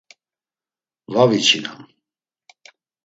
Va 1.15 1.25
viçinam. 1.33 1.85